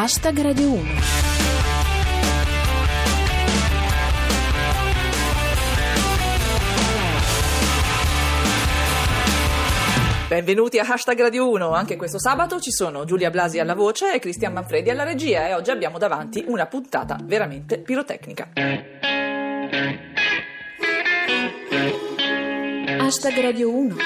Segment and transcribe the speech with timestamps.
[0.00, 0.90] Hashtag Radio 1.
[10.28, 11.72] Benvenuti a Hashtag Radio 1.
[11.72, 15.54] Anche questo sabato ci sono Giulia Blasi alla voce e Cristian Manfredi alla regia e
[15.54, 18.50] oggi abbiamo davanti una puntata veramente pirotecnica.
[23.00, 23.96] Hashtag Radio 1.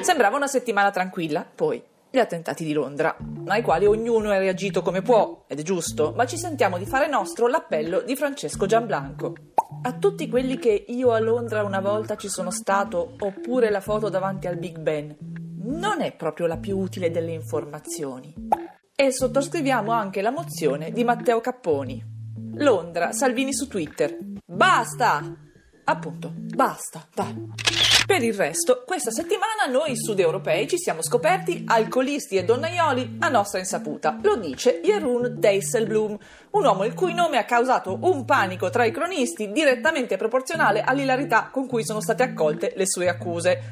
[0.00, 1.82] Sembrava una settimana tranquilla, poi
[2.14, 6.26] gli attentati di Londra, ai quali ognuno ha reagito come può, ed è giusto, ma
[6.26, 9.34] ci sentiamo di fare nostro l'appello di Francesco Gianblanco.
[9.82, 14.08] A tutti quelli che io a Londra una volta ci sono stato, oppure la foto
[14.10, 15.16] davanti al Big Ben,
[15.64, 18.32] non è proprio la più utile delle informazioni.
[18.94, 22.00] E sottoscriviamo anche la mozione di Matteo Capponi.
[22.58, 24.16] Londra, Salvini su Twitter.
[24.46, 25.36] Basta!
[25.86, 27.93] Appunto, basta, dai.
[28.06, 33.28] Per il resto, questa settimana noi sud europei ci siamo scoperti alcolisti e donnaioli a
[33.28, 34.18] nostra insaputa.
[34.20, 36.18] Lo dice Jeroen Dijsselbloem,
[36.50, 41.48] un uomo il cui nome ha causato un panico tra i cronisti direttamente proporzionale all'ilarità
[41.50, 43.62] con cui sono state accolte le sue accuse.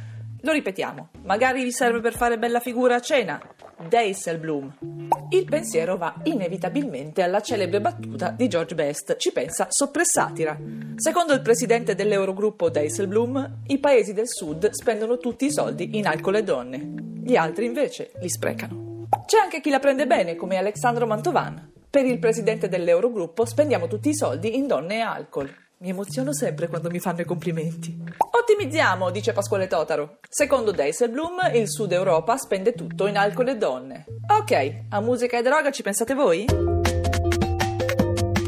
[0.41, 3.41] Lo ripetiamo, magari vi serve per fare bella figura a cena.
[3.86, 5.22] Dijsselbloem.
[5.33, 10.58] Il pensiero va inevitabilmente alla celebre battuta di George Best, ci pensa soppressatira.
[10.97, 16.34] Secondo il presidente dell'Eurogruppo Dijsselbloem, i paesi del sud spendono tutti i soldi in alcol
[16.34, 16.94] e donne,
[17.25, 19.06] gli altri invece li sprecano.
[19.25, 21.70] C'è anche chi la prende bene, come Alexandro Mantovan.
[21.88, 25.61] Per il presidente dell'Eurogruppo spendiamo tutti i soldi in donne e alcol.
[25.83, 28.05] Mi emoziono sempre quando mi fanno i complimenti.
[28.16, 30.19] Ottimizziamo, dice Pasquale Totaro.
[30.28, 34.05] Secondo Dijsselbloem, il Sud Europa spende tutto in alcol e donne.
[34.28, 36.44] Ok, a musica e droga ci pensate voi?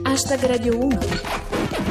[0.05, 0.99] Hashtag Radio 1.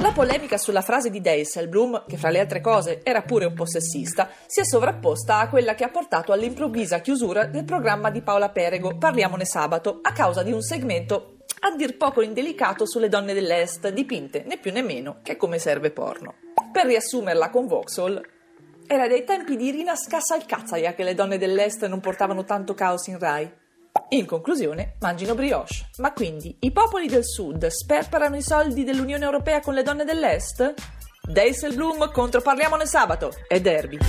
[0.02, 3.66] La polemica sulla frase di Dijsselbloem, che fra le altre cose era pure un po'
[3.66, 8.47] sessista, si è sovrapposta a quella che ha portato all'improvvisa chiusura del programma di Paola
[8.47, 13.88] Perego Parliamone sabato, a causa di un segmento a dir poco indelicato sulle donne dell'Est,
[13.89, 16.36] dipinte né più né meno che come serve porno.
[16.72, 18.21] Per riassumerla con Vauxhall,
[18.86, 23.17] era dai tempi di Irina Scassalcazzaia che le donne dell'Est non portavano tanto caos in
[23.17, 23.49] Rai.
[24.10, 25.87] In conclusione, mangino brioche.
[25.98, 30.73] Ma quindi i popoli del Sud sperperano i soldi dell'Unione Europea con le donne dell'Est?
[31.21, 33.99] Dijsselbloem contro Parliamone sabato e Derby.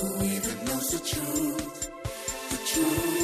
[0.00, 1.90] Who even knows the truth?
[2.50, 3.17] The truth.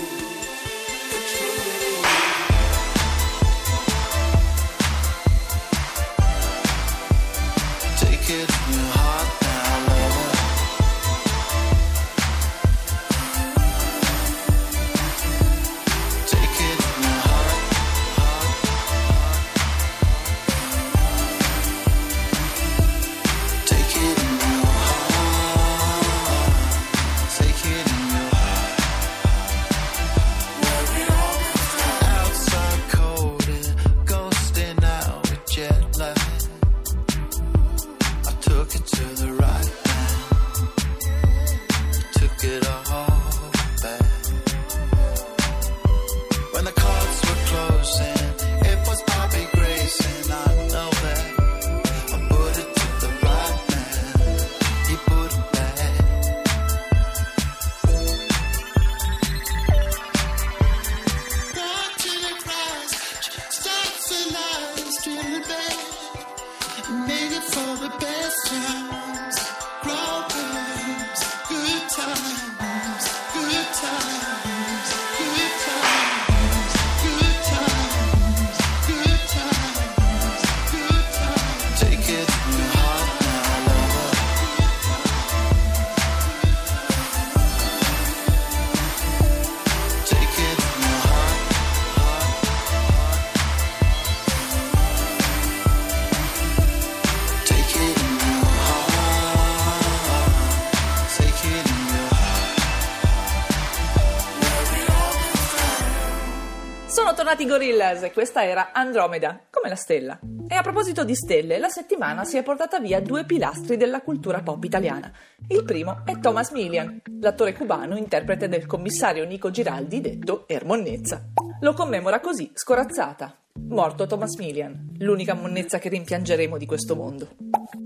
[107.14, 110.18] Tornati i Gorillaz e questa era Andromeda, come la stella.
[110.46, 114.42] E a proposito di stelle, la settimana si è portata via due pilastri della cultura
[114.42, 115.12] pop italiana.
[115.48, 121.30] Il primo è Thomas Milian, l'attore cubano interprete del commissario Nico Giraldi, detto Ermonnezza.
[121.60, 123.36] Lo commemora così, scorazzata.
[123.68, 127.28] Morto Thomas Milian, l'unica monnezza che rimpiangeremo di questo mondo.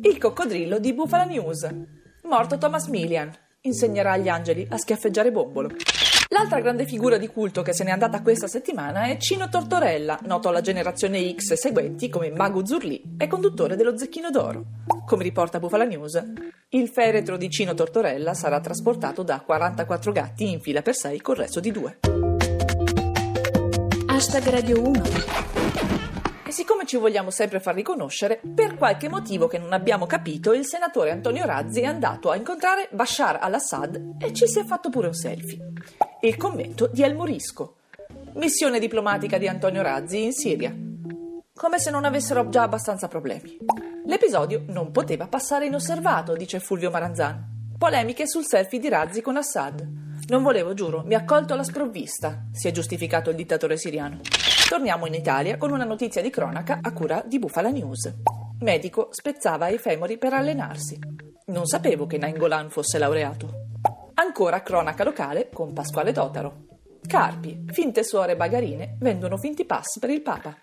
[0.02, 1.66] Il coccodrillo di Bufala News.
[2.24, 3.32] Morto Thomas Milian,
[3.62, 5.70] insegnerà agli angeli a schiaffeggiare bombolo.
[6.30, 10.48] L'altra grande figura di culto che se n'è andata questa settimana è Cino Tortorella, noto
[10.48, 14.64] alla generazione X seguenti come Mago Zurlì e conduttore dello Zecchino d'Oro.
[15.06, 16.22] Come riporta Bufala News,
[16.70, 21.36] il feretro di Cino Tortorella sarà trasportato da 44 gatti in fila per 6 col
[21.36, 21.98] resto di 2.
[24.06, 25.57] Hashtag Radio 1.
[26.48, 30.64] E siccome ci vogliamo sempre far riconoscere, per qualche motivo che non abbiamo capito, il
[30.64, 35.08] senatore Antonio Razzi è andato a incontrare Bashar al-Assad e ci si è fatto pure
[35.08, 35.58] un selfie.
[36.22, 37.74] Il convento di El Morisco.
[38.36, 40.74] Missione diplomatica di Antonio Razzi in Siria.
[41.52, 43.58] Come se non avessero già abbastanza problemi.
[44.06, 47.74] L'episodio non poteva passare inosservato, dice Fulvio Maranzan.
[47.76, 49.86] Polemiche sul selfie di Razzi con Assad.
[50.28, 54.20] Non volevo, giuro, mi ha colto alla sprovvista, si è giustificato il dittatore siriano.
[54.68, 58.12] Torniamo in Italia con una notizia di cronaca a cura di Bufala News.
[58.60, 60.98] Medico spezzava i femori per allenarsi.
[61.46, 63.48] Non sapevo che Nainggolan fosse laureato.
[64.12, 66.66] Ancora cronaca locale con Pasquale Totaro.
[67.00, 70.54] Carpi, finte suore bagarine, vendono finti pass per il Papa.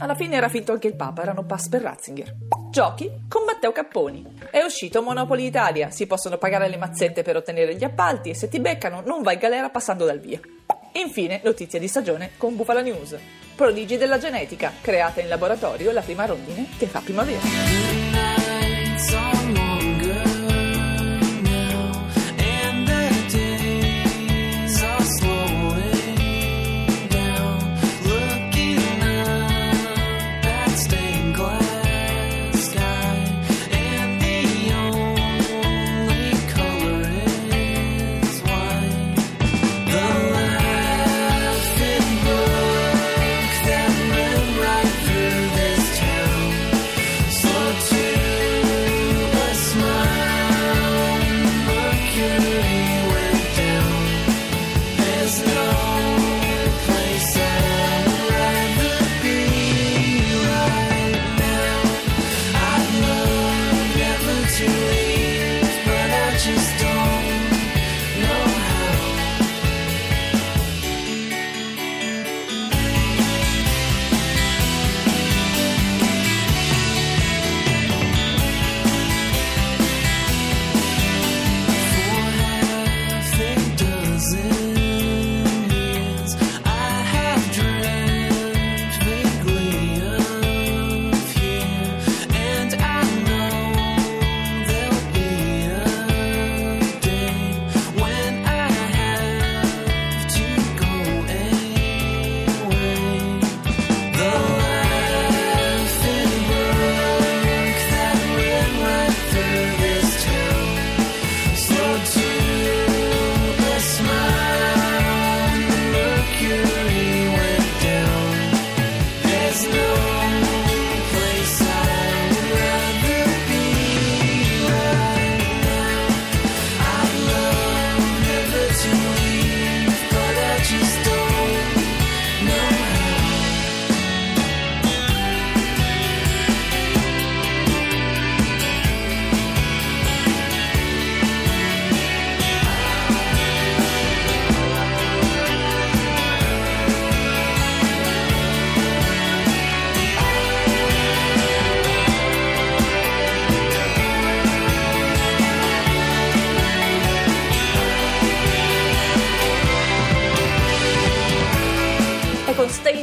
[0.00, 2.36] Alla fine era finto anche il Papa, erano pass per Ratzinger.
[2.68, 4.36] Giochi con Matteo Capponi.
[4.50, 8.48] È uscito Monopoli Italia, si possono pagare le mazzette per ottenere gli appalti e se
[8.48, 10.38] ti beccano non vai in galera passando dal via.
[10.92, 13.16] Infine, notizie di stagione con Bufala News.
[13.54, 17.38] Prodigi della genetica, creata in laboratorio la prima rondine che fa primavera.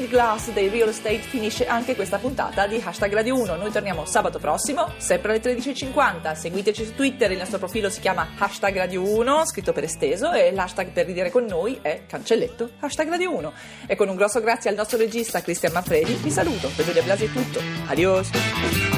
[0.08, 3.56] Glass dei Real Estate finisce anche questa puntata di Hashtag Radio 1.
[3.56, 6.34] Noi torniamo sabato prossimo, sempre alle 13.50.
[6.34, 10.52] Seguiteci su Twitter, il nostro profilo si chiama Hashtag Radio 1, scritto per esteso, e
[10.52, 13.54] l'hashtag per ridere con noi è cancelletto Hashtag Radio 1.
[13.88, 16.70] E con un grosso grazie al nostro regista Cristian Manfredi, vi saluto.
[16.76, 17.62] Per Giulia Blasi è tutto.
[17.88, 18.97] Adios!